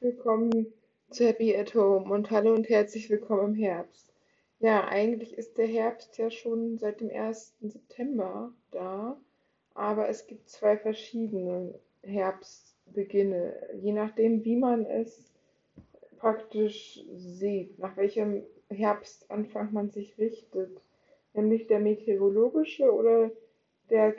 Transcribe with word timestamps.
willkommen 0.00 0.72
zu 1.10 1.26
Happy 1.26 1.56
at 1.56 1.74
Home 1.74 2.12
und 2.14 2.30
hallo 2.30 2.54
und 2.54 2.68
herzlich 2.68 3.10
willkommen 3.10 3.54
im 3.54 3.54
Herbst. 3.54 4.12
Ja, 4.60 4.86
eigentlich 4.86 5.36
ist 5.36 5.58
der 5.58 5.66
Herbst 5.66 6.16
ja 6.18 6.30
schon 6.30 6.78
seit 6.78 7.00
dem 7.00 7.10
1. 7.10 7.56
September 7.62 8.52
da, 8.70 9.20
aber 9.74 10.08
es 10.08 10.28
gibt 10.28 10.48
zwei 10.48 10.76
verschiedene 10.76 11.74
Herbstbeginne, 12.02 13.56
je 13.82 13.92
nachdem, 13.92 14.44
wie 14.44 14.54
man 14.54 14.86
es 14.86 15.32
praktisch 16.18 17.02
sieht, 17.16 17.76
nach 17.80 17.96
welchem 17.96 18.44
Herbstanfang 18.68 19.72
man 19.72 19.90
sich 19.90 20.16
richtet, 20.16 20.80
nämlich 21.34 21.66
der 21.66 21.80
meteorologische 21.80 22.94
oder 22.94 23.32
der 23.90 24.14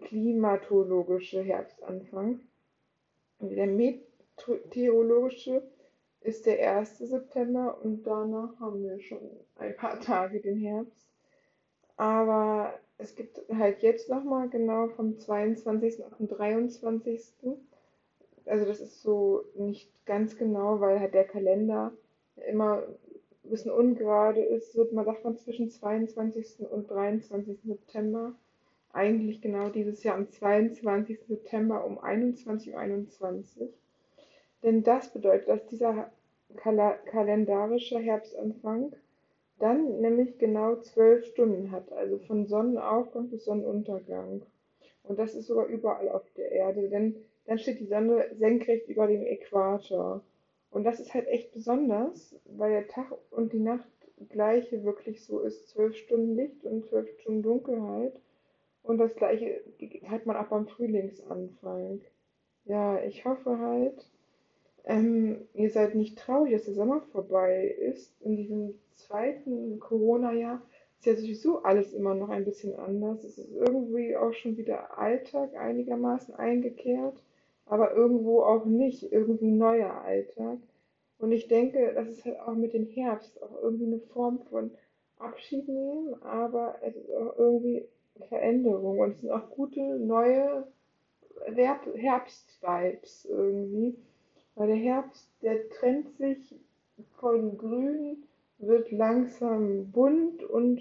klimatologische 0.00 1.42
Herbstanfang. 1.42 2.40
Der 3.38 3.68
meteorologische 4.46 5.62
ist 6.20 6.46
der 6.46 6.76
1. 6.76 6.98
September 6.98 7.78
und 7.82 8.06
danach 8.06 8.58
haben 8.60 8.82
wir 8.82 9.00
schon 9.00 9.20
ein 9.56 9.76
paar 9.76 10.00
Tage 10.00 10.40
den 10.40 10.58
Herbst. 10.58 11.08
Aber 11.96 12.74
es 12.98 13.14
gibt 13.14 13.40
halt 13.52 13.82
jetzt 13.82 14.08
nochmal 14.08 14.48
genau 14.48 14.88
vom 14.88 15.18
22. 15.18 16.04
auf 16.04 16.16
den 16.18 16.28
23. 16.28 17.34
Also 18.44 18.64
das 18.64 18.80
ist 18.80 19.02
so 19.02 19.44
nicht 19.54 20.04
ganz 20.06 20.36
genau, 20.36 20.80
weil 20.80 21.00
halt 21.00 21.14
der 21.14 21.24
Kalender 21.24 21.92
immer 22.48 22.82
ein 23.44 23.50
bisschen 23.50 23.70
ungerade 23.70 24.42
ist, 24.42 24.76
wird 24.76 24.92
man 24.92 25.04
sagt 25.04 25.24
man 25.24 25.36
zwischen 25.36 25.70
22. 25.70 26.68
und 26.70 26.90
23. 26.90 27.60
September 27.64 28.34
eigentlich 28.92 29.40
genau 29.42 29.68
dieses 29.68 30.02
Jahr 30.02 30.16
am 30.16 30.30
22. 30.30 31.20
September 31.26 31.84
um 31.84 31.98
21.21 31.98 32.72
Uhr. 32.72 32.78
21. 32.78 33.74
Denn 34.66 34.82
das 34.82 35.12
bedeutet, 35.12 35.46
dass 35.48 35.64
dieser 35.68 36.10
kal 36.56 36.98
kalendarische 37.06 38.00
Herbstanfang 38.00 38.96
dann 39.60 40.00
nämlich 40.00 40.38
genau 40.38 40.74
zwölf 40.80 41.24
Stunden 41.24 41.70
hat, 41.70 41.92
also 41.92 42.18
von 42.18 42.48
Sonnenaufgang 42.48 43.28
bis 43.28 43.44
Sonnenuntergang. 43.44 44.42
Und 45.04 45.20
das 45.20 45.36
ist 45.36 45.46
sogar 45.46 45.66
überall 45.66 46.08
auf 46.08 46.28
der 46.36 46.50
Erde, 46.50 46.88
denn 46.88 47.14
dann 47.44 47.60
steht 47.60 47.78
die 47.78 47.86
Sonne 47.86 48.26
senkrecht 48.34 48.88
über 48.88 49.06
dem 49.06 49.22
Äquator. 49.22 50.24
Und 50.72 50.82
das 50.82 50.98
ist 50.98 51.14
halt 51.14 51.28
echt 51.28 51.52
besonders, 51.52 52.34
weil 52.44 52.72
der 52.72 52.88
Tag 52.88 53.12
und 53.30 53.52
die 53.52 53.60
Nacht 53.60 53.86
gleiche 54.30 54.82
wirklich 54.82 55.24
so 55.24 55.42
ist. 55.42 55.68
Zwölf 55.68 55.94
Stunden 55.94 56.34
Licht 56.34 56.64
und 56.64 56.84
zwölf 56.86 57.08
Stunden 57.20 57.44
Dunkelheit. 57.44 58.20
Und 58.82 58.98
das 58.98 59.14
gleiche 59.14 59.60
hat 60.08 60.26
man 60.26 60.34
auch 60.34 60.48
beim 60.48 60.66
Frühlingsanfang. 60.66 62.00
Ja, 62.64 63.00
ich 63.04 63.24
hoffe 63.24 63.60
halt, 63.60 64.10
ähm, 64.86 65.48
ihr 65.54 65.70
seid 65.70 65.94
nicht 65.96 66.16
traurig, 66.16 66.52
dass 66.52 66.64
der 66.64 66.74
Sommer 66.74 67.00
vorbei 67.12 67.66
ist. 67.66 68.20
In 68.22 68.36
diesem 68.36 68.74
zweiten 68.94 69.80
Corona-Jahr 69.80 70.62
ist 70.98 71.06
ja 71.06 71.16
sowieso 71.16 71.62
alles 71.62 71.92
immer 71.92 72.14
noch 72.14 72.28
ein 72.28 72.44
bisschen 72.44 72.76
anders. 72.76 73.24
Es 73.24 73.36
ist 73.36 73.52
irgendwie 73.52 74.16
auch 74.16 74.32
schon 74.32 74.56
wieder 74.56 74.96
Alltag 74.96 75.54
einigermaßen 75.56 76.34
eingekehrt, 76.34 77.20
aber 77.66 77.94
irgendwo 77.94 78.42
auch 78.42 78.64
nicht, 78.64 79.12
irgendwie 79.12 79.50
neuer 79.50 80.02
Alltag. 80.02 80.58
Und 81.18 81.32
ich 81.32 81.48
denke, 81.48 81.92
das 81.94 82.08
ist 82.08 82.24
halt 82.24 82.38
auch 82.40 82.54
mit 82.54 82.72
dem 82.72 82.86
Herbst 82.86 83.42
auch 83.42 83.62
irgendwie 83.62 83.86
eine 83.86 84.00
Form 84.00 84.40
von 84.50 84.70
Abschied 85.18 85.66
nehmen, 85.66 86.14
aber 86.22 86.76
es 86.82 86.94
ist 86.94 87.10
auch 87.10 87.36
irgendwie 87.38 87.88
Veränderung 88.28 88.98
und 88.98 89.12
es 89.12 89.20
sind 89.20 89.30
auch 89.30 89.50
gute 89.50 89.80
neue 89.98 90.66
Herbst-Vibes 91.44 93.24
irgendwie. 93.24 93.96
Weil 94.56 94.68
der 94.68 94.76
Herbst, 94.76 95.28
der 95.42 95.68
trennt 95.68 96.16
sich 96.16 96.54
von 97.20 97.56
grün, 97.58 98.24
wird 98.58 98.90
langsam 98.90 99.92
bunt 99.92 100.42
und 100.42 100.80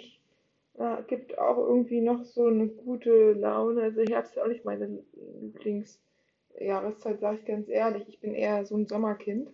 äh, 0.78 1.04
gibt 1.08 1.38
auch 1.38 1.58
irgendwie 1.58 2.00
noch 2.00 2.24
so 2.24 2.48
eine 2.48 2.68
gute 2.68 3.34
Laune. 3.34 3.82
Also 3.84 4.02
Herbst 4.02 4.38
ist 4.38 4.42
auch 4.42 4.48
nicht 4.48 4.64
meine 4.64 5.04
Lieblingsjahreszeit, 5.42 7.20
sage 7.20 7.40
ich 7.40 7.46
ganz 7.46 7.68
ehrlich. 7.68 8.08
Ich 8.08 8.22
bin 8.22 8.34
eher 8.34 8.66
so 8.66 8.78
ein 8.78 8.88
Sommerkind. 8.88 9.52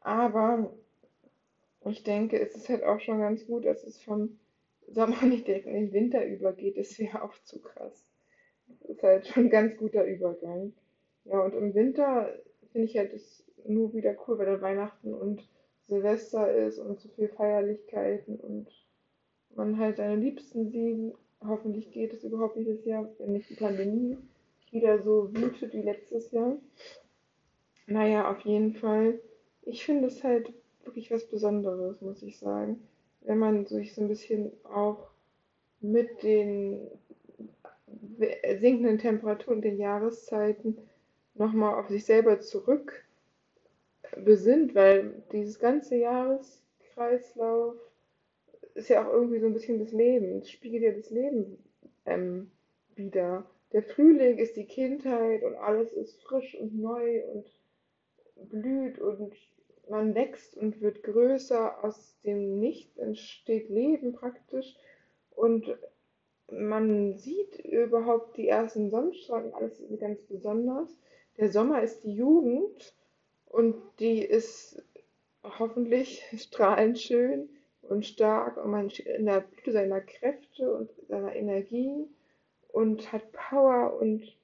Aber 0.00 0.72
ich 1.84 2.02
denke, 2.04 2.40
es 2.40 2.56
ist 2.56 2.70
halt 2.70 2.84
auch 2.84 3.00
schon 3.00 3.20
ganz 3.20 3.46
gut, 3.46 3.66
dass 3.66 3.84
es 3.84 4.00
vom 4.00 4.38
Sommer 4.88 5.22
nicht 5.26 5.46
direkt 5.46 5.66
in 5.66 5.74
den 5.74 5.92
Winter 5.92 6.24
übergeht, 6.24 6.78
das 6.78 6.98
wäre 6.98 7.22
auch 7.22 7.34
zu 7.44 7.60
krass. 7.60 8.06
Das 8.66 8.90
ist 8.90 9.02
halt 9.02 9.26
schon 9.26 9.44
ein 9.44 9.50
ganz 9.50 9.76
guter 9.76 10.04
Übergang. 10.04 10.72
Ja, 11.24 11.40
und 11.40 11.54
im 11.54 11.74
Winter 11.74 12.34
finde 12.72 12.88
ich 12.88 12.96
halt 12.96 13.12
das 13.12 13.44
nur 13.66 13.94
wieder 13.94 14.16
cool, 14.26 14.38
weil 14.38 14.46
dann 14.46 14.60
Weihnachten 14.60 15.14
und 15.14 15.48
Silvester 15.86 16.52
ist 16.52 16.78
und 16.78 17.00
so 17.00 17.08
viel 17.10 17.28
Feierlichkeiten 17.28 18.36
und 18.36 18.66
man 19.54 19.78
halt 19.78 19.96
seine 19.96 20.16
Liebsten 20.16 20.70
sieht. 20.70 21.14
Hoffentlich 21.44 21.90
geht 21.90 22.12
es 22.12 22.24
überhaupt 22.24 22.56
dieses 22.56 22.84
Jahr, 22.84 23.08
wenn 23.18 23.32
nicht 23.32 23.50
die 23.50 23.54
Pandemie 23.54 24.16
wieder 24.70 25.02
so 25.02 25.34
wütet 25.34 25.74
wie 25.74 25.82
letztes 25.82 26.30
Jahr. 26.30 26.56
Naja, 27.86 28.30
auf 28.30 28.40
jeden 28.40 28.74
Fall. 28.74 29.20
Ich 29.62 29.84
finde 29.84 30.08
es 30.08 30.22
halt 30.24 30.52
wirklich 30.84 31.10
was 31.10 31.28
Besonderes, 31.28 32.00
muss 32.00 32.22
ich 32.22 32.38
sagen 32.38 32.80
wenn 33.24 33.38
man 33.38 33.66
sich 33.66 33.94
so 33.94 34.02
ein 34.02 34.08
bisschen 34.08 34.52
auch 34.64 35.08
mit 35.80 36.22
den 36.22 36.88
sinkenden 38.58 38.98
Temperaturen 38.98 39.62
den 39.62 39.78
Jahreszeiten 39.78 40.78
nochmal 41.34 41.74
auf 41.74 41.88
sich 41.88 42.04
selber 42.04 42.40
zurück 42.40 43.04
besinnt, 44.16 44.74
weil 44.74 45.22
dieses 45.32 45.58
ganze 45.58 45.96
Jahreskreislauf 45.96 47.76
ist 48.74 48.88
ja 48.88 49.06
auch 49.06 49.12
irgendwie 49.12 49.40
so 49.40 49.46
ein 49.46 49.54
bisschen 49.54 49.78
das 49.78 49.92
Leben, 49.92 50.38
es 50.38 50.50
spiegelt 50.50 50.82
ja 50.82 50.92
das 50.92 51.10
Leben 51.10 51.58
ähm, 52.06 52.50
wieder. 52.94 53.44
Der 53.72 53.82
Frühling 53.82 54.38
ist 54.38 54.56
die 54.56 54.66
Kindheit 54.66 55.42
und 55.42 55.54
alles 55.56 55.92
ist 55.92 56.22
frisch 56.22 56.54
und 56.54 56.78
neu 56.78 57.22
und 57.32 57.46
blüht 58.50 58.98
und 58.98 59.34
man 59.88 60.14
wächst 60.14 60.56
und 60.56 60.80
wird 60.80 61.02
größer, 61.02 61.82
aus 61.82 62.18
dem 62.24 62.58
Nichts 62.58 62.98
entsteht 62.98 63.68
Leben 63.68 64.12
praktisch 64.12 64.76
und 65.34 65.76
man 66.50 67.16
sieht 67.16 67.58
überhaupt 67.60 68.36
die 68.36 68.48
ersten 68.48 68.90
Sonnenstrahlen, 68.90 69.54
alles 69.54 69.80
ist 69.80 69.98
ganz 69.98 70.20
besonders. 70.22 70.88
Der 71.38 71.50
Sommer 71.50 71.82
ist 71.82 72.04
die 72.04 72.14
Jugend 72.14 72.94
und 73.46 73.74
die 73.98 74.22
ist 74.22 74.82
hoffentlich 75.42 76.22
strahlend 76.36 76.98
schön 76.98 77.48
und 77.82 78.06
stark 78.06 78.56
und 78.56 78.70
man 78.70 78.90
steht 78.90 79.06
in 79.06 79.26
der 79.26 79.40
Blüte 79.40 79.72
seiner 79.72 80.00
Kräfte 80.00 80.72
und 80.74 80.90
seiner 81.08 81.34
Energie 81.34 82.06
und 82.68 83.12
hat 83.12 83.32
Power 83.32 83.98
und 84.00 84.36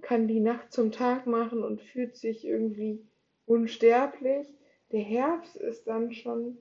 kann 0.00 0.26
die 0.28 0.40
Nacht 0.40 0.72
zum 0.72 0.92
Tag 0.92 1.26
machen 1.26 1.62
und 1.62 1.80
fühlt 1.80 2.16
sich 2.16 2.44
irgendwie 2.44 3.04
unsterblich. 3.46 4.46
Der 4.92 5.00
Herbst 5.00 5.56
ist 5.56 5.86
dann 5.86 6.12
schon 6.12 6.58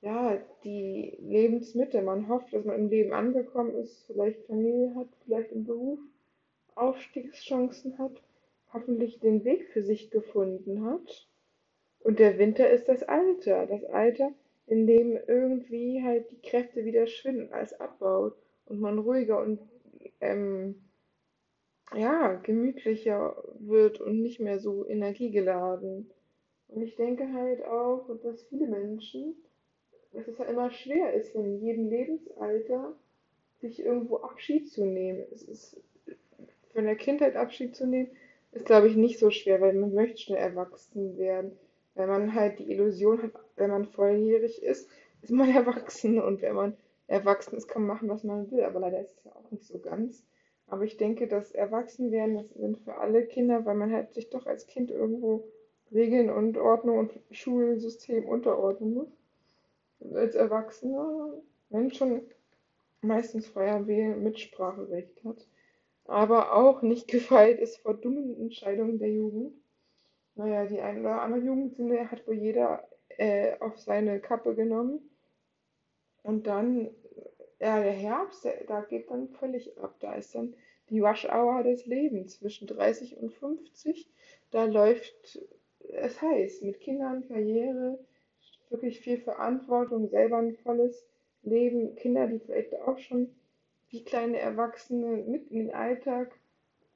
ja, 0.00 0.38
die 0.64 1.16
Lebensmitte. 1.20 2.02
Man 2.02 2.28
hofft, 2.28 2.52
dass 2.52 2.64
man 2.64 2.76
im 2.76 2.88
Leben 2.88 3.12
angekommen 3.12 3.74
ist, 3.74 4.04
vielleicht 4.06 4.44
Familie 4.46 4.94
hat, 4.94 5.08
vielleicht 5.24 5.52
im 5.52 5.64
Beruf 5.64 5.98
Aufstiegschancen 6.74 7.98
hat, 7.98 8.22
hoffentlich 8.72 9.20
den 9.20 9.44
Weg 9.44 9.68
für 9.68 9.82
sich 9.82 10.10
gefunden 10.10 10.84
hat. 10.84 11.26
Und 12.00 12.18
der 12.18 12.38
Winter 12.38 12.70
ist 12.70 12.88
das 12.88 13.02
Alter, 13.02 13.66
das 13.66 13.84
Alter, 13.84 14.32
in 14.66 14.86
dem 14.86 15.18
irgendwie 15.26 16.02
halt 16.02 16.30
die 16.30 16.40
Kräfte 16.42 16.84
wieder 16.84 17.06
schwinden 17.06 17.52
alles 17.52 17.78
abbaut 17.80 18.36
und 18.66 18.80
man 18.80 18.98
ruhiger 18.98 19.40
und 19.40 19.60
ähm, 20.20 20.76
ja, 21.94 22.34
gemütlicher 22.34 23.42
wird 23.58 24.00
und 24.00 24.20
nicht 24.20 24.40
mehr 24.40 24.58
so 24.58 24.86
energiegeladen. 24.86 26.10
Und 26.68 26.82
ich 26.82 26.96
denke 26.96 27.32
halt 27.32 27.64
auch, 27.64 28.10
dass 28.22 28.42
viele 28.44 28.66
Menschen, 28.66 29.34
dass 30.12 30.28
es 30.28 30.36
ja 30.36 30.44
immer 30.44 30.70
schwer 30.70 31.14
ist, 31.14 31.32
von 31.32 31.60
jedem 31.60 31.88
Lebensalter 31.88 32.94
sich 33.60 33.80
irgendwo 33.80 34.18
Abschied 34.18 34.70
zu 34.70 34.84
nehmen. 34.84 35.24
Es 35.32 35.42
ist 35.42 35.80
von 36.74 36.84
der 36.84 36.96
Kindheit 36.96 37.36
Abschied 37.36 37.74
zu 37.74 37.86
nehmen, 37.86 38.10
ist 38.58 38.66
glaube 38.66 38.88
ich 38.88 38.96
nicht 38.96 39.18
so 39.18 39.30
schwer, 39.30 39.60
weil 39.60 39.72
man 39.74 39.94
möchte 39.94 40.18
schnell 40.18 40.38
erwachsen 40.38 41.16
werden. 41.18 41.52
Weil 41.94 42.06
man 42.06 42.34
halt 42.34 42.58
die 42.58 42.70
Illusion 42.70 43.22
hat, 43.22 43.32
wenn 43.56 43.70
man 43.70 43.86
volljährig 43.86 44.62
ist, 44.62 44.88
ist 45.22 45.32
man 45.32 45.50
erwachsen 45.54 46.20
und 46.20 46.42
wenn 46.42 46.54
man 46.54 46.76
erwachsen 47.06 47.56
ist, 47.56 47.68
kann 47.68 47.82
man 47.82 47.96
machen, 47.96 48.08
was 48.08 48.24
man 48.24 48.50
will. 48.50 48.62
Aber 48.62 48.80
leider 48.80 49.00
ist 49.00 49.16
es 49.18 49.24
ja 49.24 49.32
auch 49.34 49.50
nicht 49.50 49.64
so 49.64 49.78
ganz. 49.78 50.22
Aber 50.68 50.84
ich 50.84 50.96
denke, 50.96 51.26
dass 51.26 51.52
Erwachsenwerden, 51.52 52.36
das 52.36 52.50
sind 52.50 52.78
für 52.78 52.96
alle 52.98 53.24
Kinder, 53.24 53.64
weil 53.64 53.74
man 53.74 53.92
halt 53.92 54.12
sich 54.12 54.28
doch 54.28 54.46
als 54.46 54.66
Kind 54.66 54.90
irgendwo 54.90 55.48
Regeln 55.92 56.28
und 56.28 56.58
Ordnung 56.58 56.98
und 56.98 57.12
Schulsystem 57.30 58.26
unterordnen 58.26 58.94
muss. 58.94 59.08
Als 60.14 60.34
Erwachsener, 60.34 61.32
wenn 61.70 61.90
schon 61.90 62.22
meistens 63.00 63.46
freier 63.46 63.86
wählen, 63.86 64.22
Mitspracherecht 64.22 65.24
hat, 65.24 65.46
aber 66.08 66.54
auch 66.54 66.82
nicht 66.82 67.06
gefeit 67.08 67.60
ist 67.60 67.78
vor 67.78 67.94
dummen 67.94 68.36
Entscheidungen 68.40 68.98
der 68.98 69.10
Jugend. 69.10 69.54
naja, 70.34 70.64
die 70.66 70.80
ein 70.80 71.00
oder 71.00 71.22
andere 71.22 71.40
Jugendsünde 71.40 72.10
hat 72.10 72.26
wohl 72.26 72.34
jeder 72.34 72.88
äh, 73.18 73.58
auf 73.60 73.78
seine 73.78 74.18
Kappe 74.20 74.54
genommen. 74.54 75.10
Und 76.22 76.46
dann, 76.46 76.90
ja, 77.60 77.82
der 77.82 77.92
Herbst, 77.92 78.46
da 78.66 78.80
geht 78.82 79.10
dann 79.10 79.28
völlig 79.28 79.78
ab. 79.78 79.96
Da 80.00 80.14
ist 80.14 80.34
dann 80.34 80.54
die 80.90 81.00
Rush 81.00 81.26
Hour 81.26 81.62
des 81.62 81.86
Lebens 81.86 82.38
zwischen 82.38 82.66
30 82.66 83.16
und 83.18 83.32
50. 83.32 84.08
Da 84.50 84.64
läuft 84.64 85.38
es 85.80 86.20
heiß 86.22 86.62
mit 86.62 86.80
Kindern, 86.80 87.26
Karriere, 87.28 87.98
wirklich 88.70 89.00
viel 89.00 89.18
Verantwortung, 89.18 90.08
selber 90.08 90.38
ein 90.38 90.54
volles 90.54 91.06
Leben. 91.42 91.94
Kinder, 91.96 92.26
die 92.26 92.38
vielleicht 92.38 92.74
auch 92.80 92.98
schon 92.98 93.34
wie 93.90 94.04
kleine 94.04 94.38
Erwachsene 94.38 95.24
mit 95.26 95.50
in 95.50 95.58
den 95.58 95.74
Alltag 95.74 96.32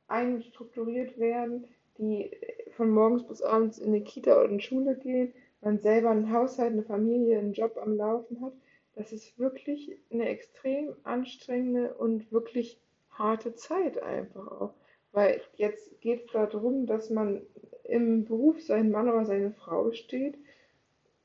einstrukturiert 0.08 1.18
werden, 1.18 1.66
die 1.98 2.30
von 2.76 2.90
morgens 2.90 3.26
bis 3.26 3.42
abends 3.42 3.78
in 3.78 3.92
die 3.92 4.04
Kita 4.04 4.36
oder 4.36 4.50
in 4.50 4.58
die 4.58 4.64
Schule 4.64 4.96
gehen, 4.96 5.32
man 5.60 5.78
selber 5.78 6.10
einen 6.10 6.32
Haushalt, 6.32 6.72
eine 6.72 6.82
Familie, 6.82 7.38
einen 7.38 7.52
Job 7.52 7.78
am 7.80 7.96
Laufen 7.96 8.42
hat. 8.42 8.52
Das 8.94 9.12
ist 9.12 9.38
wirklich 9.38 9.96
eine 10.10 10.28
extrem 10.28 10.94
anstrengende 11.04 11.94
und 11.94 12.30
wirklich 12.32 12.78
harte 13.10 13.54
Zeit 13.54 14.02
einfach 14.02 14.60
auch. 14.60 14.74
Weil 15.12 15.40
jetzt 15.56 16.00
geht 16.00 16.26
es 16.26 16.32
darum, 16.32 16.86
dass 16.86 17.10
man 17.10 17.42
im 17.84 18.24
Beruf 18.24 18.60
sein 18.60 18.90
Mann 18.90 19.08
oder 19.08 19.24
seine 19.24 19.52
Frau 19.52 19.92
steht 19.92 20.36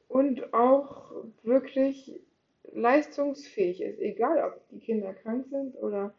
und 0.08 0.54
auch 0.54 1.12
wirklich 1.44 2.20
leistungsfähig 2.78 3.82
ist, 3.82 4.00
egal 4.00 4.44
ob 4.44 4.62
die 4.70 4.80
Kinder 4.80 5.14
krank 5.14 5.48
sind 5.50 5.76
oder 5.82 6.14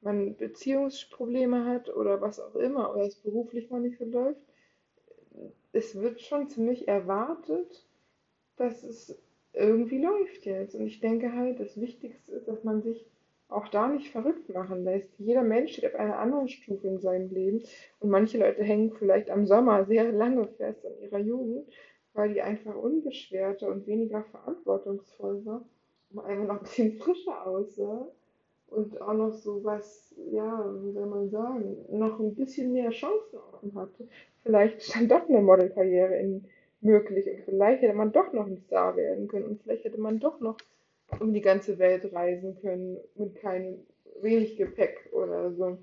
man 0.00 0.36
Beziehungsprobleme 0.36 1.64
hat 1.64 1.94
oder 1.94 2.20
was 2.20 2.38
auch 2.38 2.54
immer 2.54 2.94
oder 2.94 3.06
es 3.06 3.16
beruflich 3.16 3.70
mal 3.70 3.80
nicht 3.80 3.98
so 3.98 4.04
läuft. 4.04 4.40
Es 5.72 5.96
wird 6.00 6.20
schon 6.20 6.48
ziemlich 6.48 6.86
erwartet, 6.86 7.86
dass 8.56 8.82
es 8.84 9.18
irgendwie 9.52 10.02
läuft 10.02 10.46
jetzt. 10.46 10.74
Und 10.74 10.86
ich 10.86 11.00
denke 11.00 11.32
halt, 11.32 11.60
das 11.60 11.78
Wichtigste 11.78 12.32
ist, 12.32 12.46
dass 12.46 12.62
man 12.62 12.82
sich 12.82 13.04
auch 13.48 13.68
da 13.68 13.88
nicht 13.88 14.10
verrückt 14.10 14.48
machen 14.48 14.84
lässt. 14.84 15.10
Jeder 15.18 15.42
Mensch 15.42 15.72
steht 15.72 15.86
auf 15.86 16.00
einer 16.00 16.18
anderen 16.18 16.48
Stufe 16.48 16.86
in 16.86 17.00
seinem 17.00 17.30
Leben 17.30 17.62
und 18.00 18.10
manche 18.10 18.38
Leute 18.38 18.62
hängen 18.62 18.92
vielleicht 18.92 19.30
am 19.30 19.46
Sommer 19.46 19.84
sehr 19.84 20.12
lange 20.12 20.46
fest 20.46 20.84
an 20.86 20.98
ihrer 21.00 21.18
Jugend, 21.18 21.68
weil 22.12 22.32
die 22.32 22.42
einfach 22.42 22.74
unbeschwerter 22.74 23.68
und 23.68 23.86
weniger 23.86 24.24
verantwortungsvoll 24.24 25.44
war 25.44 25.64
einfach 26.16 26.46
noch 26.46 26.56
ein 26.56 26.62
bisschen 26.62 26.92
frischer 26.98 27.46
aussah 27.46 28.08
und 28.68 29.00
auch 29.00 29.14
noch 29.14 29.32
so 29.32 29.62
was, 29.64 30.14
ja, 30.30 30.74
wie 30.82 30.92
soll 30.92 31.06
man 31.06 31.30
sagen, 31.30 31.84
noch 31.90 32.18
ein 32.18 32.34
bisschen 32.34 32.72
mehr 32.72 32.90
Chancen 32.90 33.38
offen 33.52 33.74
hatte. 33.74 34.08
Vielleicht 34.42 34.82
stand 34.82 35.10
doch 35.10 35.28
eine 35.28 35.40
Modelkarriere 35.40 36.16
in 36.16 36.44
möglich 36.80 37.28
und 37.28 37.40
vielleicht 37.44 37.82
hätte 37.82 37.94
man 37.94 38.12
doch 38.12 38.32
noch 38.32 38.46
ein 38.46 38.58
Star 38.58 38.96
werden 38.96 39.28
können 39.28 39.46
und 39.46 39.62
vielleicht 39.62 39.84
hätte 39.84 40.00
man 40.00 40.20
doch 40.20 40.40
noch 40.40 40.56
um 41.20 41.32
die 41.32 41.40
ganze 41.40 41.78
Welt 41.78 42.12
reisen 42.12 42.58
können 42.60 42.98
mit 43.14 43.36
keinem 43.36 43.78
wenig 44.20 44.56
Gepäck 44.56 45.08
oder 45.12 45.52
so. 45.52 45.78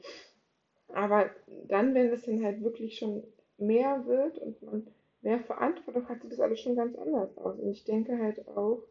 Aber 0.89 1.29
dann, 1.67 1.93
wenn 1.93 2.11
es 2.11 2.25
dann 2.25 2.43
halt 2.43 2.63
wirklich 2.63 2.97
schon 2.97 3.23
mehr 3.57 4.05
wird 4.05 4.37
und 4.37 4.61
man 4.61 4.87
mehr 5.21 5.39
Verantwortung 5.39 6.07
hat, 6.09 6.21
sieht 6.21 6.31
das 6.31 6.39
alles 6.39 6.59
schon 6.59 6.75
ganz 6.75 6.95
anders 6.97 7.37
aus. 7.37 7.57
Und 7.57 7.71
ich 7.71 7.85
denke 7.85 8.17
halt 8.19 8.47
auch, 8.49 8.83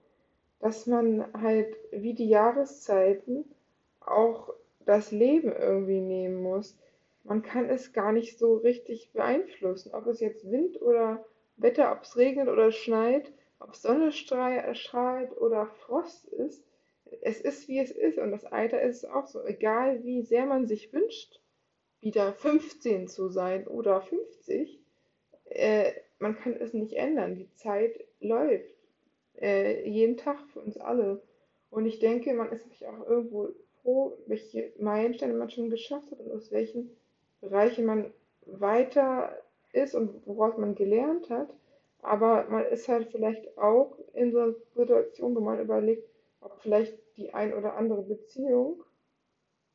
dass 0.63 0.87
man 0.87 1.31
halt 1.35 1.77
wie 1.91 2.15
die 2.15 2.29
Jahreszeiten 2.29 3.45
auch 4.01 4.55
das 4.87 5.13
Leben 5.13 5.53
irgendwie 5.53 6.01
nehmen 6.01 6.43
muss. 6.43 6.79
Man 7.25 7.43
kann 7.43 7.69
es 7.69 7.93
gar 7.93 8.13
nicht 8.13 8.39
so 8.39 8.57
richtig 8.57 9.13
beeinflussen, 9.13 9.93
ob 9.95 10.07
es 10.07 10.21
jetzt 10.21 10.51
Wind 10.51 10.81
oder 10.81 11.25
Wetter, 11.59 11.93
ob 11.93 12.03
es 12.05 12.17
regnet 12.17 12.49
oder 12.49 12.73
schneit 12.73 13.31
ob 13.63 13.77
Sonne 13.77 14.13
strahlt 14.13 15.37
oder 15.37 15.67
Frost 15.67 16.27
ist, 16.29 16.65
es 17.21 17.41
ist 17.41 17.69
wie 17.69 17.79
es 17.79 17.91
ist 17.91 18.19
und 18.19 18.31
das 18.33 18.45
Alter 18.45 18.81
ist 18.81 19.05
auch 19.05 19.27
so. 19.27 19.45
Egal 19.45 20.03
wie 20.05 20.23
sehr 20.23 20.47
man 20.47 20.67
sich 20.67 20.93
wünscht, 20.93 21.41
wieder 22.01 22.33
15 22.33 23.09
zu 23.09 23.29
sein 23.29 23.67
oder 23.67 24.01
50, 24.01 24.81
äh, 25.45 25.93
man 26.19 26.37
kann 26.37 26.55
es 26.55 26.73
nicht 26.73 26.95
ändern. 26.95 27.37
Die 27.37 27.53
Zeit 27.55 28.05
läuft. 28.21 28.75
Äh, 29.43 29.89
jeden 29.89 30.17
Tag 30.17 30.39
für 30.53 30.61
uns 30.61 30.79
alle. 30.79 31.21
Und 31.69 31.85
ich 31.87 31.99
denke, 31.99 32.33
man 32.33 32.53
ist 32.53 32.71
sich 32.71 32.87
auch 32.87 33.07
irgendwo 33.07 33.49
froh, 33.83 34.17
welche 34.27 34.73
Meilensteine 34.79 35.35
man 35.35 35.51
schon 35.51 35.69
geschafft 35.69 36.11
hat 36.13 36.21
und 36.21 36.31
aus 36.31 36.53
welchen 36.53 36.97
Bereichen 37.41 37.85
man 37.85 38.13
weiter 38.47 39.37
ist 39.73 39.95
und 39.95 40.27
woraus 40.27 40.57
man 40.59 40.77
gelernt 40.77 41.29
hat. 41.29 41.53
Aber 42.01 42.47
man 42.51 42.65
ist 42.67 42.89
halt 42.89 43.09
vielleicht 43.11 43.59
auch 43.59 43.97
in 44.13 44.33
so 44.33 44.39
einer 44.39 44.55
Situation, 44.75 45.35
wo 45.35 45.41
man 45.41 45.61
überlegt, 45.61 46.09
ob 46.41 46.61
vielleicht 46.61 46.97
die 47.17 47.35
ein 47.35 47.53
oder 47.53 47.77
andere 47.77 48.03
Beziehung 48.03 48.85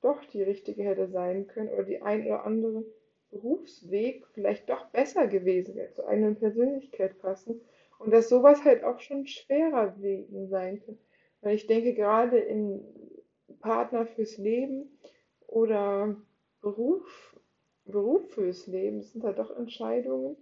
doch 0.01 0.23
die 0.25 0.43
richtige 0.43 0.83
hätte 0.83 1.07
sein 1.07 1.47
können 1.47 1.69
oder 1.69 1.83
die 1.83 2.01
ein 2.01 2.25
oder 2.25 2.45
andere 2.45 2.85
Berufsweg 3.31 4.25
vielleicht 4.33 4.69
doch 4.69 4.85
besser 4.87 5.27
gewesen 5.27 5.75
wäre, 5.75 5.91
zu 5.91 6.05
einer 6.05 6.31
Persönlichkeit 6.33 7.19
passen. 7.19 7.61
Und 7.99 8.11
dass 8.11 8.29
sowas 8.29 8.63
halt 8.63 8.83
auch 8.83 8.99
schon 8.99 9.27
schwerer 9.27 9.95
wegen 9.99 10.47
sein 10.49 10.81
kann. 10.85 10.97
Weil 11.41 11.55
ich 11.55 11.67
denke, 11.67 11.93
gerade 11.93 12.37
in 12.37 12.83
Partner 13.59 14.05
fürs 14.05 14.37
Leben 14.37 14.97
oder 15.47 16.15
Beruf, 16.61 17.35
Beruf 17.85 18.29
fürs 18.31 18.67
Leben 18.67 19.01
sind 19.01 19.23
da 19.23 19.33
doch 19.33 19.55
Entscheidungen, 19.55 20.35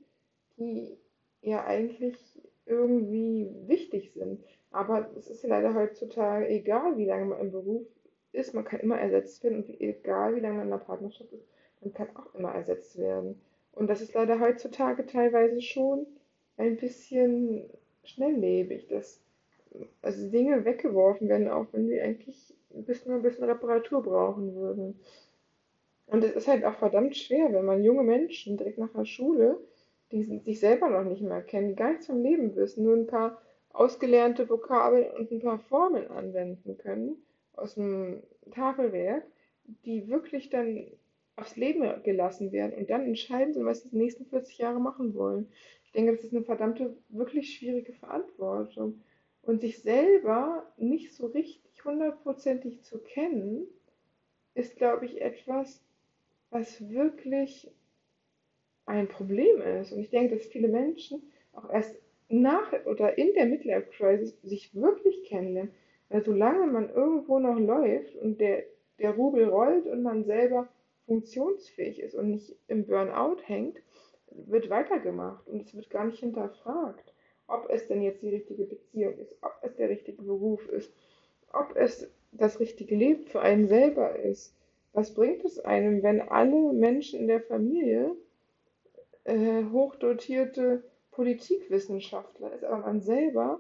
die 0.58 0.98
ja 1.42 1.64
eigentlich 1.66 2.18
irgendwie 2.66 3.50
wichtig 3.68 4.14
sind. 4.14 4.44
Aber 4.72 5.10
es 5.16 5.30
ist 5.30 5.44
ja 5.44 5.50
leider 5.50 5.74
heutzutage 5.74 6.48
egal, 6.48 6.98
wie 6.98 7.06
lange 7.06 7.26
man 7.26 7.40
im 7.40 7.52
Beruf 7.52 7.86
ist, 8.32 8.54
man 8.54 8.66
kann 8.66 8.82
immer 8.82 9.00
ersetzt 9.00 9.44
werden 9.44 9.64
und 9.64 9.82
egal, 9.82 10.36
wie 10.36 10.40
lange 10.40 10.58
man 10.58 10.68
in 10.68 10.74
einer 10.74 10.84
Partnerschaft 10.84 11.32
ist, 11.32 11.48
man 11.82 11.94
kann 11.94 12.16
auch 12.16 12.34
immer 12.36 12.54
ersetzt 12.54 12.98
werden. 12.98 13.42
Und 13.72 13.88
das 13.88 14.02
ist 14.02 14.14
leider 14.14 14.40
heutzutage 14.40 15.06
teilweise 15.06 15.62
schon 15.62 16.08
ein 16.58 16.78
bisschen 16.78 17.70
schnelllebig, 18.04 18.88
dass 18.88 19.22
also 20.02 20.30
Dinge 20.30 20.64
weggeworfen 20.64 21.28
werden, 21.28 21.50
auch 21.50 21.68
wenn 21.72 21.88
sie 21.88 22.00
eigentlich 22.00 22.54
ein 22.74 22.86
bisschen, 22.86 23.14
ein 23.14 23.22
bisschen 23.22 23.44
Reparatur 23.44 24.04
brauchen 24.04 24.56
würden. 24.56 25.00
Und 26.08 26.24
es 26.24 26.32
ist 26.32 26.48
halt 26.48 26.64
auch 26.64 26.76
verdammt 26.76 27.18
schwer, 27.18 27.52
wenn 27.52 27.66
man 27.66 27.84
junge 27.84 28.04
Menschen 28.04 28.58
direkt 28.58 28.78
nach 28.78 28.94
der 28.94 29.06
Schule 29.06 29.60
die 30.12 30.24
sich 30.24 30.60
selber 30.60 30.90
noch 30.90 31.04
nicht 31.04 31.22
mehr 31.22 31.42
kennen, 31.42 31.70
die 31.70 31.76
gar 31.76 31.90
nichts 31.90 32.08
vom 32.08 32.22
Leben 32.22 32.56
wissen, 32.56 32.84
nur 32.84 32.96
ein 32.96 33.08
paar 33.08 33.42
ausgelernte 33.72 34.50
Vokabeln 34.50 35.12
und 35.12 35.32
ein 35.32 35.42
paar 35.42 35.60
Formeln 35.60 36.08
anwenden 36.10 36.78
können 36.78 37.18
aus 37.54 37.76
dem 37.76 38.24
Tafelwerk, 38.52 39.24
die 39.86 40.08
wirklich 40.08 40.50
dann 40.50 40.88
aufs 41.36 41.58
Leben 41.58 42.04
gelassen 42.04 42.52
werden 42.52 42.78
und 42.78 42.90
dann 42.90 43.06
entscheiden 43.06 43.54
sollen, 43.54 43.66
was 43.66 43.82
sie 43.82 43.90
die 43.90 43.98
nächsten 43.98 44.26
40 44.26 44.58
Jahre 44.58 44.80
machen 44.80 45.16
wollen. 45.16 45.50
Ich 45.96 46.02
denke, 46.02 46.18
das 46.18 46.26
ist 46.26 46.36
eine 46.36 46.44
verdammte, 46.44 46.98
wirklich 47.08 47.56
schwierige 47.56 47.94
Verantwortung. 47.94 49.00
Und 49.44 49.62
sich 49.62 49.82
selber 49.82 50.70
nicht 50.76 51.14
so 51.14 51.28
richtig 51.28 51.86
hundertprozentig 51.86 52.84
zu 52.84 53.00
kennen, 53.00 53.66
ist, 54.56 54.76
glaube 54.76 55.06
ich, 55.06 55.22
etwas, 55.22 55.82
was 56.50 56.90
wirklich 56.90 57.72
ein 58.86 59.08
Problem 59.08 59.62
ist. 59.62 59.94
Und 59.94 60.02
ich 60.02 60.10
denke, 60.10 60.36
dass 60.36 60.46
viele 60.48 60.68
Menschen 60.68 61.32
auch 61.54 61.70
erst 61.70 61.96
nach 62.28 62.74
oder 62.86 63.18
in 63.18 63.34
der 63.34 63.46
Midlife 63.46 63.90
Crisis 63.92 64.38
sich 64.42 64.76
wirklich 64.76 65.24
kennenlernen. 65.24 65.72
Weil 66.10 66.26
solange 66.26 66.68
man 66.68 66.90
irgendwo 66.90 67.40
noch 67.40 67.58
läuft 67.58 68.18
und 68.18 68.42
der, 68.42 68.66
der 69.00 69.12
Rubel 69.12 69.46
rollt 69.46 69.86
und 69.86 70.04
man 70.04 70.26
selber 70.26 70.68
funktionsfähig 71.06 72.02
ist 72.02 72.16
und 72.16 72.32
nicht 72.32 72.54
im 72.68 72.86
Burnout 72.86 73.38
hängt, 73.46 73.78
wird 74.48 74.70
weitergemacht 74.70 75.48
und 75.48 75.62
es 75.62 75.76
wird 75.76 75.90
gar 75.90 76.06
nicht 76.06 76.20
hinterfragt, 76.20 77.14
ob 77.48 77.70
es 77.70 77.88
denn 77.88 78.02
jetzt 78.02 78.22
die 78.22 78.30
richtige 78.30 78.66
Beziehung 78.66 79.18
ist, 79.18 79.36
ob 79.42 79.54
es 79.62 79.76
der 79.76 79.90
richtige 79.90 80.22
Beruf 80.22 80.68
ist, 80.70 80.94
ob 81.54 81.76
es 81.76 82.10
das 82.32 82.60
richtige 82.60 82.96
Leben 82.96 83.26
für 83.26 83.42
einen 83.42 83.68
selber 83.68 84.18
ist. 84.20 84.56
Was 84.94 85.14
bringt 85.14 85.44
es 85.46 85.60
einem, 85.60 86.04
wenn 86.04 86.22
alle 86.22 86.74
Menschen 86.74 87.20
in 87.20 87.28
der 87.28 87.42
Familie 87.42 88.16
äh, 89.26 89.64
hochdotierte 89.72 90.84
Politikwissenschaftler 91.12 92.54
ist, 92.54 92.64
aber 92.64 92.78
man 92.78 93.02
selber 93.02 93.60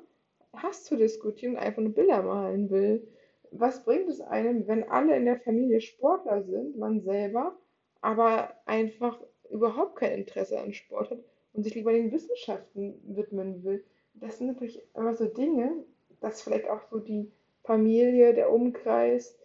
Hass 0.53 0.83
zu 0.83 0.95
diskutieren 0.95 1.55
und 1.55 1.59
einfach 1.59 1.81
nur 1.81 1.93
Bilder 1.93 2.21
malen 2.21 2.69
will. 2.69 3.07
Was 3.51 3.83
bringt 3.83 4.09
es 4.09 4.21
einem, 4.21 4.67
wenn 4.67 4.89
alle 4.89 5.15
in 5.15 5.25
der 5.25 5.39
Familie 5.39 5.81
Sportler 5.81 6.43
sind, 6.43 6.77
man 6.77 7.01
selber 7.01 7.55
aber 8.01 8.53
einfach 8.65 9.19
überhaupt 9.49 9.97
kein 9.97 10.13
Interesse 10.13 10.59
an 10.59 10.73
Sport 10.73 11.11
hat 11.11 11.19
und 11.53 11.63
sich 11.63 11.75
lieber 11.75 11.91
den 11.91 12.11
Wissenschaften 12.11 12.99
widmen 13.03 13.63
will? 13.63 13.83
Das 14.13 14.37
sind 14.37 14.47
natürlich 14.47 14.81
immer 14.95 15.13
so 15.13 15.25
Dinge, 15.25 15.83
dass 16.21 16.41
vielleicht 16.41 16.69
auch 16.69 16.81
so 16.89 16.99
die 16.99 17.31
Familie, 17.63 18.33
der 18.33 18.51
Umkreis, 18.51 19.37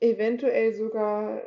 eventuell 0.00 0.74
sogar 0.74 1.42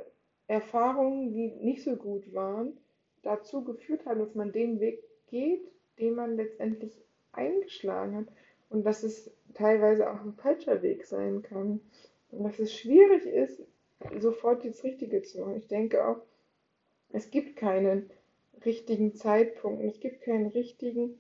Erfahrungen, 0.48 1.34
die 1.34 1.48
nicht 1.48 1.84
so 1.84 1.96
gut 1.96 2.34
waren, 2.34 2.78
dazu 3.24 3.64
geführt 3.64 4.06
haben, 4.06 4.20
dass 4.20 4.36
man 4.36 4.52
den 4.52 4.80
Weg 4.80 5.04
geht, 5.28 5.72
den 6.00 6.16
man 6.16 6.36
letztendlich 6.36 7.02
eingeschlagen 7.32 8.18
hat. 8.18 8.26
Und 8.70 8.86
dass 8.86 9.04
es 9.04 9.32
teilweise 9.54 10.10
auch 10.10 10.22
ein 10.22 10.34
falscher 10.34 10.82
Weg 10.82 11.06
sein 11.06 11.42
kann. 11.42 11.82
Und 12.32 12.44
dass 12.44 12.60
es 12.60 12.74
schwierig 12.74 13.26
ist, 13.26 13.62
sofort 14.20 14.66
das 14.66 14.84
Richtige 14.84 15.22
zu 15.22 15.40
machen. 15.40 15.58
Ich 15.58 15.68
denke 15.68 16.06
auch, 16.06 16.22
es 17.14 17.32
gibt 17.32 17.56
keinen 17.56 18.10
richtigen 18.66 19.16
Zeitpunkt 19.16 19.84
es 19.84 20.00
gibt 20.00 20.22
keinen 20.22 20.48
richtigen 20.48 21.20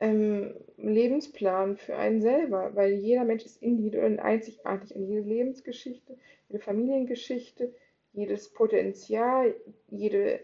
ähm, 0.00 0.54
Lebensplan 0.76 1.76
für 1.76 1.96
einen 1.96 2.20
selber, 2.20 2.74
weil 2.74 2.94
jeder 2.94 3.24
Mensch 3.24 3.44
ist 3.44 3.62
individuell 3.62 4.12
und 4.12 4.18
einzigartig 4.18 4.94
und 4.94 5.06
jede 5.06 5.26
Lebensgeschichte, 5.26 6.18
jede 6.48 6.62
Familiengeschichte, 6.62 7.72
jedes 8.12 8.48
Potenzial, 8.52 9.54
jede 9.88 10.40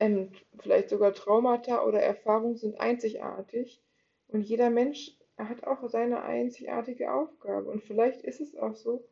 ähm, 0.00 0.30
vielleicht 0.58 0.88
sogar 0.88 1.14
Traumata 1.14 1.84
oder 1.86 2.00
Erfahrungen 2.00 2.56
sind 2.56 2.80
einzigartig. 2.80 3.80
Und 4.28 4.40
jeder 4.40 4.68
Mensch 4.68 5.16
hat 5.38 5.64
auch 5.64 5.88
seine 5.88 6.22
einzigartige 6.22 7.12
Aufgabe. 7.12 7.70
Und 7.70 7.84
vielleicht 7.84 8.22
ist 8.22 8.40
es 8.40 8.56
auch 8.56 8.74
so, 8.74 9.04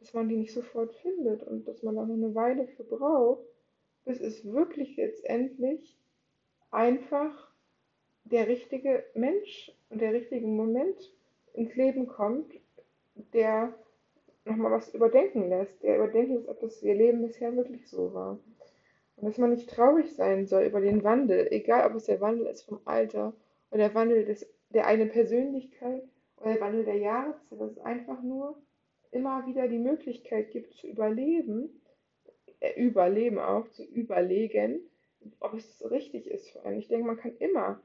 dass 0.00 0.14
man 0.14 0.28
die 0.28 0.36
nicht 0.36 0.52
sofort 0.52 0.94
findet 0.96 1.44
und 1.44 1.68
dass 1.68 1.82
man 1.84 1.94
da 1.94 2.04
noch 2.04 2.14
eine 2.14 2.34
Weile 2.34 2.66
für 2.66 2.82
braucht, 2.82 3.46
bis 4.04 4.20
es 4.20 4.44
wirklich 4.44 4.96
letztendlich 4.96 5.96
einfach 6.70 7.50
der 8.24 8.48
richtige 8.48 9.04
Mensch 9.14 9.72
und 9.90 10.00
der 10.00 10.12
richtige 10.12 10.46
Moment 10.46 11.12
ins 11.54 11.74
Leben 11.74 12.06
kommt, 12.06 12.52
der 13.32 13.74
nochmal 14.44 14.72
was 14.72 14.94
überdenken 14.94 15.48
lässt, 15.48 15.82
der 15.82 15.96
überdenken 15.96 16.34
lässt, 16.36 16.48
ob 16.48 16.60
das 16.60 16.82
ihr 16.82 16.94
Leben 16.94 17.22
bisher 17.22 17.54
wirklich 17.56 17.88
so 17.88 18.12
war. 18.14 18.38
Und 19.16 19.28
dass 19.28 19.38
man 19.38 19.50
nicht 19.50 19.70
traurig 19.70 20.14
sein 20.14 20.46
soll 20.46 20.64
über 20.64 20.80
den 20.80 21.04
Wandel, 21.04 21.46
egal 21.50 21.88
ob 21.88 21.96
es 21.96 22.06
der 22.06 22.20
Wandel 22.20 22.46
ist 22.46 22.62
vom 22.62 22.80
Alter 22.84 23.34
oder 23.70 23.78
der 23.78 23.94
Wandel 23.94 24.24
des, 24.24 24.48
der 24.70 24.86
eigenen 24.86 25.10
Persönlichkeit 25.10 26.02
oder 26.38 26.54
der 26.54 26.60
Wandel 26.60 26.84
der 26.84 26.96
Jahreszeit, 26.96 27.60
dass 27.60 27.72
es 27.72 27.78
einfach 27.78 28.20
nur 28.22 28.56
immer 29.12 29.46
wieder 29.46 29.68
die 29.68 29.78
Möglichkeit 29.78 30.50
gibt 30.50 30.74
zu 30.74 30.88
überleben, 30.88 31.81
überleben 32.76 33.38
auch, 33.38 33.68
zu 33.68 33.84
überlegen, 33.84 34.80
ob 35.40 35.54
es 35.54 35.90
richtig 35.90 36.26
ist 36.26 36.50
für 36.50 36.64
einen. 36.64 36.78
Ich 36.78 36.88
denke, 36.88 37.06
man 37.06 37.16
kann 37.16 37.36
immer 37.38 37.80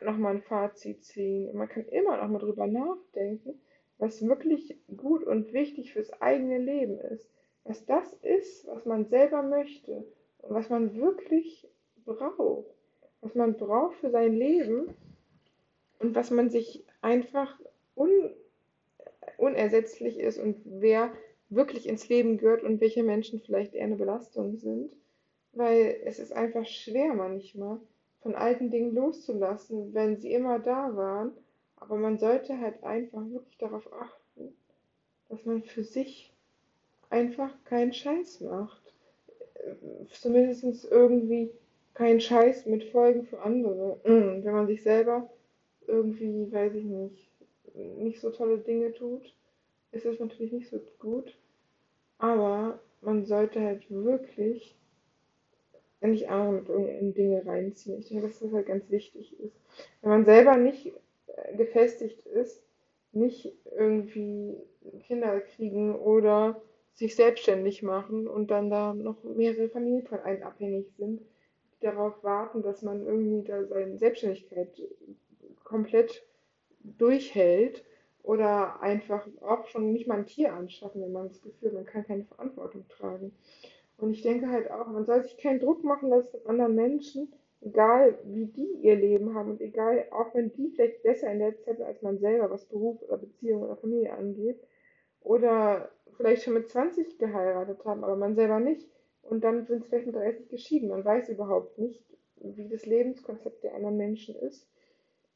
nochmal 0.00 0.36
ein 0.36 0.42
Fazit 0.42 1.04
ziehen. 1.04 1.56
Man 1.56 1.68
kann 1.68 1.84
immer 1.86 2.16
noch 2.16 2.28
mal 2.28 2.38
drüber 2.38 2.66
nachdenken, 2.66 3.60
was 3.98 4.26
wirklich 4.26 4.76
gut 4.96 5.24
und 5.24 5.52
wichtig 5.52 5.92
fürs 5.92 6.12
eigene 6.20 6.58
Leben 6.58 6.98
ist. 6.98 7.28
Was 7.64 7.84
das 7.86 8.12
ist, 8.22 8.66
was 8.66 8.84
man 8.84 9.06
selber 9.06 9.42
möchte 9.42 10.04
und 10.38 10.54
was 10.54 10.70
man 10.70 10.96
wirklich 10.96 11.68
braucht. 12.04 12.74
Was 13.20 13.34
man 13.34 13.56
braucht 13.56 13.96
für 13.96 14.10
sein 14.10 14.34
Leben 14.34 14.94
und 15.98 16.14
was 16.14 16.30
man 16.30 16.50
sich 16.50 16.84
einfach 17.02 17.58
un 17.94 18.30
unersetzlich 19.36 20.18
ist 20.18 20.38
und 20.38 20.56
wer 20.64 21.12
wirklich 21.50 21.88
ins 21.88 22.08
Leben 22.08 22.38
gehört 22.38 22.62
und 22.62 22.80
welche 22.80 23.02
Menschen 23.02 23.40
vielleicht 23.40 23.74
eher 23.74 23.84
eine 23.84 23.96
Belastung 23.96 24.56
sind. 24.56 24.92
Weil 25.52 26.00
es 26.04 26.18
ist 26.18 26.32
einfach 26.32 26.66
schwer 26.66 27.14
manchmal 27.14 27.80
von 28.20 28.34
alten 28.34 28.70
Dingen 28.70 28.94
loszulassen, 28.94 29.94
wenn 29.94 30.18
sie 30.18 30.32
immer 30.32 30.58
da 30.58 30.94
waren. 30.94 31.32
Aber 31.76 31.96
man 31.96 32.18
sollte 32.18 32.58
halt 32.58 32.82
einfach 32.82 33.22
wirklich 33.30 33.56
darauf 33.58 33.90
achten, 33.92 34.54
dass 35.28 35.44
man 35.44 35.62
für 35.62 35.84
sich 35.84 36.32
einfach 37.10 37.52
keinen 37.64 37.92
Scheiß 37.92 38.40
macht. 38.40 38.82
Zumindest 40.10 40.90
irgendwie 40.90 41.50
keinen 41.94 42.20
Scheiß 42.20 42.66
mit 42.66 42.84
Folgen 42.84 43.24
für 43.24 43.40
andere. 43.40 44.00
Mm, 44.04 44.44
wenn 44.44 44.52
man 44.52 44.66
sich 44.66 44.82
selber 44.82 45.28
irgendwie, 45.86 46.50
weiß 46.52 46.74
ich 46.74 46.84
nicht, 46.84 47.30
nicht 47.74 48.20
so 48.20 48.30
tolle 48.30 48.58
Dinge 48.58 48.92
tut, 48.92 49.34
ist 49.92 50.04
es 50.04 50.18
natürlich 50.18 50.52
nicht 50.52 50.68
so 50.68 50.80
gut. 50.98 51.36
Aber 52.18 52.80
man 53.00 53.24
sollte 53.24 53.60
halt 53.60 53.90
wirklich 53.90 54.76
nicht 56.00 56.28
andere 56.28 56.78
mit 56.78 57.00
in 57.00 57.14
Dinge 57.14 57.44
reinziehen. 57.44 57.98
Ich 57.98 58.08
denke, 58.08 58.26
dass 58.26 58.38
das 58.38 58.52
halt 58.52 58.66
ganz 58.66 58.88
wichtig 58.90 59.38
ist. 59.40 59.56
Wenn 60.00 60.10
man 60.10 60.24
selber 60.24 60.56
nicht 60.56 60.92
äh, 61.26 61.56
gefestigt 61.56 62.24
ist, 62.26 62.62
nicht 63.12 63.52
irgendwie 63.76 64.56
Kinder 65.06 65.40
kriegen 65.40 65.96
oder 65.96 66.60
sich 66.92 67.14
selbstständig 67.16 67.82
machen 67.82 68.26
und 68.26 68.50
dann 68.50 68.70
da 68.70 68.94
noch 68.94 69.22
mehrere 69.22 69.68
Familien 69.68 70.06
von 70.06 70.20
einem 70.20 70.42
abhängig 70.42 70.86
sind, 70.96 71.20
die 71.20 71.80
darauf 71.80 72.22
warten, 72.22 72.62
dass 72.62 72.82
man 72.82 73.06
irgendwie 73.06 73.46
da 73.46 73.64
seine 73.66 73.98
Selbstständigkeit 73.98 74.82
komplett 75.64 76.24
durchhält 76.80 77.84
oder 78.28 78.82
einfach 78.82 79.26
auch 79.40 79.66
schon 79.68 79.90
nicht 79.90 80.06
mal 80.06 80.18
ein 80.18 80.26
Tier 80.26 80.52
anschaffen, 80.52 81.00
wenn 81.00 81.12
man 81.12 81.28
das 81.28 81.40
Gefühl 81.40 81.70
hat, 81.70 81.76
man 81.76 81.86
kann 81.86 82.06
keine 82.06 82.24
Verantwortung 82.24 82.86
tragen. 82.90 83.32
Und 83.96 84.10
ich 84.10 84.20
denke 84.20 84.50
halt 84.50 84.70
auch, 84.70 84.86
man 84.88 85.06
soll 85.06 85.22
sich 85.22 85.38
keinen 85.38 85.60
Druck 85.60 85.82
machen 85.82 86.10
lassen 86.10 86.38
von 86.42 86.50
anderen 86.50 86.74
Menschen, 86.74 87.32
egal 87.62 88.18
wie 88.24 88.44
die 88.44 88.70
ihr 88.82 88.96
Leben 88.96 89.34
haben 89.34 89.52
und 89.52 89.62
egal, 89.62 90.08
auch 90.10 90.34
wenn 90.34 90.52
die 90.52 90.68
vielleicht 90.68 91.02
besser 91.02 91.32
in 91.32 91.38
der 91.38 91.56
Zeit 91.56 91.80
als 91.80 92.02
man 92.02 92.18
selber, 92.18 92.50
was 92.50 92.66
Beruf 92.66 93.00
oder 93.00 93.16
Beziehung 93.16 93.62
oder 93.62 93.76
Familie 93.78 94.12
angeht, 94.12 94.60
oder 95.22 95.90
vielleicht 96.18 96.42
schon 96.42 96.52
mit 96.52 96.68
20 96.68 97.16
geheiratet 97.16 97.82
haben, 97.86 98.04
aber 98.04 98.16
man 98.16 98.34
selber 98.34 98.60
nicht. 98.60 98.86
Und 99.22 99.42
dann 99.42 99.64
sind 99.64 99.84
sie 99.84 99.88
vielleicht 99.88 100.06
mit 100.06 100.16
30 100.16 100.50
geschieden. 100.50 100.90
Man 100.90 101.02
weiß 101.02 101.30
überhaupt 101.30 101.78
nicht, 101.78 102.04
wie 102.36 102.68
das 102.68 102.84
Lebenskonzept 102.84 103.64
der 103.64 103.74
anderen 103.74 103.96
Menschen 103.96 104.36
ist 104.36 104.68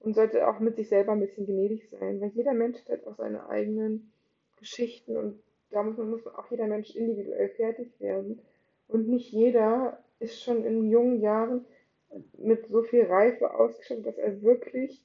und 0.02 0.14
sollte 0.14 0.48
auch 0.48 0.58
mit 0.58 0.76
sich 0.76 0.88
selber 0.88 1.12
ein 1.12 1.20
bisschen 1.20 1.46
gnädig 1.46 1.88
sein, 1.88 2.20
weil 2.20 2.30
jeder 2.30 2.54
Mensch 2.54 2.78
hat 2.88 3.06
auch 3.06 3.16
seine 3.16 3.48
eigenen 3.48 4.12
Geschichten 4.58 5.16
und 5.16 5.42
da 5.70 5.82
muss, 5.82 5.96
man, 5.96 6.10
muss 6.10 6.26
auch 6.26 6.50
jeder 6.50 6.66
Mensch 6.66 6.94
individuell 6.94 7.48
fertig 7.50 7.98
werden. 7.98 8.42
Und 8.88 9.08
nicht 9.08 9.32
jeder 9.32 10.04
ist 10.18 10.42
schon 10.42 10.64
in 10.64 10.90
jungen 10.90 11.20
Jahren 11.20 11.64
mit 12.36 12.66
so 12.66 12.82
viel 12.82 13.04
Reife 13.04 13.54
ausgestattet, 13.54 14.06
dass 14.06 14.18
er 14.18 14.42
wirklich 14.42 15.02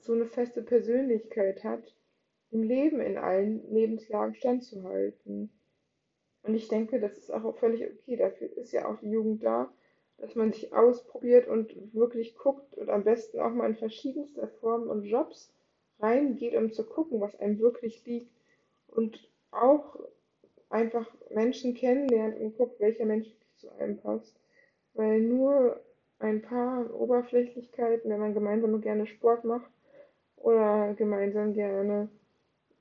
so 0.00 0.14
eine 0.14 0.26
feste 0.26 0.62
Persönlichkeit 0.62 1.62
hat, 1.62 1.94
im 2.50 2.62
Leben 2.62 3.00
in 3.00 3.16
allen 3.18 3.70
Lebenslagen 3.72 4.34
standzuhalten. 4.34 5.50
Und 6.42 6.54
ich 6.54 6.68
denke, 6.68 6.98
das 6.98 7.16
ist 7.16 7.30
auch 7.30 7.56
völlig 7.58 7.84
okay. 7.84 8.16
Dafür 8.16 8.54
ist 8.56 8.72
ja 8.72 8.88
auch 8.88 8.98
die 8.98 9.10
Jugend 9.10 9.44
da, 9.44 9.72
dass 10.18 10.34
man 10.34 10.52
sich 10.52 10.72
ausprobiert 10.72 11.48
und 11.48 11.94
wirklich 11.94 12.36
guckt 12.36 12.76
und 12.76 12.88
am 12.88 13.04
besten 13.04 13.40
auch 13.40 13.52
mal 13.52 13.68
in 13.68 13.76
verschiedenster 13.76 14.48
Formen 14.48 14.88
und 14.88 15.04
Jobs 15.04 15.52
reingeht, 15.98 16.54
um 16.54 16.72
zu 16.72 16.84
gucken, 16.84 17.20
was 17.20 17.38
einem 17.38 17.58
wirklich 17.58 18.04
liegt. 18.04 18.30
Und 18.88 19.28
auch 19.50 19.98
einfach 20.68 21.06
Menschen 21.30 21.74
kennenlernt 21.74 22.38
und 22.38 22.56
guckt, 22.56 22.80
welcher 22.80 23.04
Mensch 23.04 23.28
zu 23.56 23.70
einem 23.72 23.98
passt. 23.98 24.34
Weil 24.94 25.20
nur 25.20 25.80
ein 26.18 26.42
paar 26.42 26.92
Oberflächlichkeiten, 26.94 28.10
wenn 28.10 28.20
man 28.20 28.34
gemeinsam 28.34 28.80
gerne 28.80 29.06
Sport 29.06 29.44
macht 29.44 29.70
oder 30.36 30.94
gemeinsam 30.94 31.52
gerne 31.52 32.08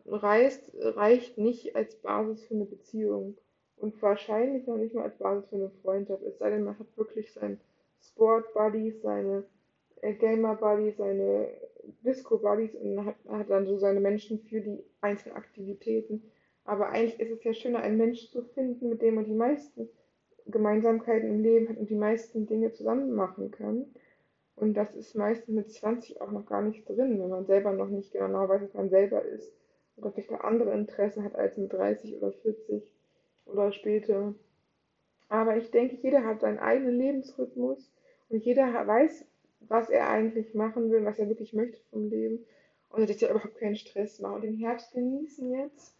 reist, 0.05 0.71
reicht 0.75 1.37
nicht 1.37 1.75
als 1.75 1.95
Basis 1.95 2.43
für 2.43 2.55
eine 2.55 2.65
Beziehung. 2.65 3.37
Und 3.81 3.99
wahrscheinlich 3.99 4.67
noch 4.67 4.77
nicht 4.77 4.93
mal 4.93 5.09
Basis 5.09 5.49
für 5.49 5.55
eine 5.55 5.71
Freundschaft. 5.81 6.21
Es 6.21 6.37
sei 6.37 6.51
denn, 6.51 6.63
man 6.63 6.77
hat 6.77 6.85
wirklich 6.97 7.33
seinen 7.33 7.59
Sport-Buddies, 7.99 9.01
seine 9.01 9.43
äh, 10.01 10.13
Gamer-Buddies, 10.13 10.97
seine 10.97 11.49
Disco-Buddies 12.05 12.75
und 12.75 13.03
hat, 13.03 13.15
hat 13.27 13.49
dann 13.49 13.65
so 13.65 13.79
seine 13.79 13.99
Menschen 13.99 14.37
für 14.37 14.61
die 14.61 14.83
einzelnen 15.01 15.35
Aktivitäten. 15.35 16.21
Aber 16.63 16.89
eigentlich 16.89 17.19
ist 17.19 17.31
es 17.31 17.43
ja 17.43 17.55
schöner, 17.55 17.79
einen 17.79 17.97
Menschen 17.97 18.31
zu 18.31 18.43
finden, 18.43 18.87
mit 18.87 19.01
dem 19.01 19.15
man 19.15 19.25
die 19.25 19.33
meisten 19.33 19.89
Gemeinsamkeiten 20.45 21.27
im 21.27 21.41
Leben 21.41 21.67
hat 21.67 21.77
und 21.77 21.89
die 21.89 21.95
meisten 21.95 22.45
Dinge 22.45 22.71
zusammen 22.73 23.15
machen 23.15 23.49
kann. 23.49 23.87
Und 24.55 24.75
das 24.75 24.95
ist 24.95 25.15
meistens 25.15 25.55
mit 25.55 25.71
20 25.71 26.21
auch 26.21 26.29
noch 26.29 26.45
gar 26.45 26.61
nicht 26.61 26.87
drin, 26.87 27.19
wenn 27.19 27.29
man 27.29 27.47
selber 27.47 27.71
noch 27.71 27.89
nicht 27.89 28.13
genau 28.13 28.47
weiß, 28.47 28.61
was 28.61 28.73
man 28.75 28.89
selber 28.91 29.25
ist. 29.25 29.51
Oder 29.95 30.11
vielleicht 30.11 30.29
noch 30.29 30.41
andere 30.41 30.71
Interessen 30.71 31.23
hat 31.23 31.33
als 31.33 31.57
mit 31.57 31.73
30 31.73 32.17
oder 32.17 32.31
40 32.31 32.87
oder 33.45 33.71
später. 33.71 34.33
Aber 35.29 35.57
ich 35.57 35.71
denke, 35.71 35.97
jeder 36.01 36.25
hat 36.25 36.41
seinen 36.41 36.59
eigenen 36.59 36.97
Lebensrhythmus 36.97 37.91
und 38.29 38.43
jeder 38.43 38.65
weiß, 38.85 39.25
was 39.61 39.89
er 39.89 40.09
eigentlich 40.09 40.53
machen 40.53 40.91
will, 40.91 41.05
was 41.05 41.19
er 41.19 41.29
wirklich 41.29 41.53
möchte 41.53 41.79
vom 41.89 42.09
Leben. 42.09 42.45
Und 42.89 43.07
sich 43.07 43.17
da 43.17 43.29
überhaupt 43.29 43.57
keinen 43.57 43.77
Stress 43.77 44.19
machen. 44.19 44.35
Und 44.35 44.41
den 44.43 44.57
Herbst 44.57 44.91
genießen 44.93 45.49
jetzt 45.53 45.95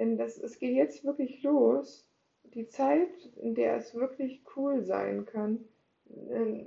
denn 0.00 0.16
das, 0.16 0.38
es 0.38 0.58
geht 0.58 0.74
jetzt 0.74 1.04
wirklich 1.04 1.42
los. 1.42 2.06
Die 2.54 2.66
Zeit, 2.66 3.10
in 3.36 3.54
der 3.54 3.76
es 3.76 3.94
wirklich 3.94 4.40
cool 4.56 4.82
sein 4.82 5.26
kann. 5.26 5.64
In, 6.06 6.66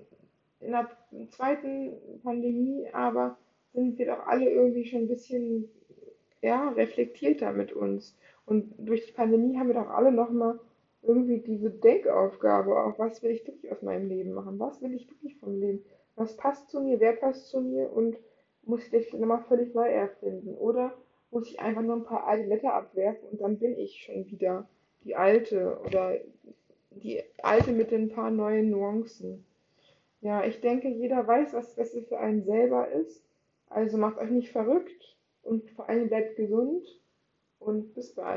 in 0.59 0.71
der 0.71 0.89
zweiten 1.31 1.93
Pandemie 2.23 2.87
aber 2.93 3.37
sind 3.73 3.97
wir 3.97 4.05
doch 4.05 4.27
alle 4.27 4.49
irgendwie 4.49 4.85
schon 4.85 5.01
ein 5.01 5.07
bisschen 5.07 5.69
ja, 6.41 6.69
reflektierter 6.69 7.51
mit 7.51 7.73
uns. 7.73 8.15
Und 8.45 8.73
durch 8.77 9.05
die 9.05 9.13
Pandemie 9.13 9.57
haben 9.57 9.67
wir 9.67 9.75
doch 9.75 9.89
alle 9.89 10.11
nochmal 10.11 10.59
irgendwie 11.01 11.39
diese 11.39 11.69
Denkaufgabe 11.69 12.77
auch, 12.77 12.97
was 12.97 13.21
will 13.23 13.31
ich 13.31 13.45
wirklich 13.45 13.71
aus 13.71 13.81
meinem 13.81 14.07
Leben 14.07 14.33
machen? 14.33 14.59
Was 14.59 14.81
will 14.81 14.93
ich 14.93 15.09
wirklich 15.09 15.37
vom 15.37 15.59
Leben? 15.59 15.83
Was 16.15 16.37
passt 16.37 16.69
zu 16.69 16.81
mir? 16.81 16.99
Wer 16.99 17.13
passt 17.13 17.49
zu 17.49 17.61
mir? 17.61 17.91
Und 17.91 18.17
muss 18.63 18.83
ich 18.83 18.91
das 18.91 19.11
nochmal 19.13 19.43
völlig 19.47 19.73
neu 19.73 19.89
erfinden? 19.89 20.55
Oder 20.55 20.93
muss 21.31 21.47
ich 21.47 21.59
einfach 21.59 21.81
nur 21.81 21.97
ein 21.97 22.03
paar 22.03 22.27
alte 22.27 22.45
Blätter 22.45 22.73
abwerfen 22.73 23.27
und 23.29 23.41
dann 23.41 23.57
bin 23.59 23.77
ich 23.77 24.03
schon 24.03 24.25
wieder 24.27 24.67
die 25.03 25.15
alte 25.15 25.79
oder 25.85 26.17
die 26.91 27.21
alte 27.41 27.71
mit 27.71 27.91
den 27.91 28.09
paar 28.09 28.29
neuen 28.29 28.69
Nuancen? 28.69 29.45
Ja, 30.21 30.45
ich 30.45 30.61
denke, 30.61 30.87
jeder 30.87 31.27
weiß, 31.27 31.53
was 31.53 31.67
das 31.67 31.75
Beste 31.75 32.01
für 32.03 32.19
einen 32.19 32.45
selber 32.45 32.89
ist. 32.89 33.25
Also 33.67 33.97
macht 33.97 34.19
euch 34.19 34.29
nicht 34.29 34.51
verrückt 34.51 35.17
und 35.41 35.69
vor 35.71 35.89
allem 35.89 36.07
bleibt 36.07 36.37
gesund 36.37 36.85
und 37.59 37.93
bis 37.93 38.13
bald. 38.13 38.27